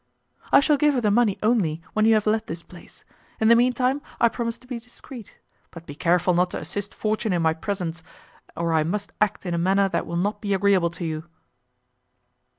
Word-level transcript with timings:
"I 0.51 0.61
shall 0.61 0.77
give 0.77 0.95
her 0.95 1.01
the 1.01 1.11
money 1.11 1.37
only 1.43 1.79
when 1.93 2.05
you 2.05 2.15
have 2.15 2.25
left 2.25 2.47
this 2.47 2.63
place; 2.63 3.05
in 3.39 3.49
the 3.49 3.55
mean 3.55 3.71
time 3.71 4.01
I 4.19 4.29
promise 4.29 4.57
to 4.57 4.65
be 4.65 4.79
discreet, 4.79 5.37
but 5.69 5.85
be 5.85 5.93
careful 5.93 6.33
not 6.33 6.49
to 6.49 6.57
assist 6.57 6.91
fortune 6.95 7.33
in 7.33 7.43
my 7.43 7.53
presence, 7.53 8.01
or 8.57 8.73
I 8.73 8.81
must 8.83 9.11
act 9.21 9.45
in 9.45 9.53
a 9.53 9.59
manner 9.59 9.87
that 9.89 10.07
will 10.07 10.17
not 10.17 10.41
be 10.41 10.55
agreeable 10.55 10.89
to 10.89 11.05
you." 11.05 11.29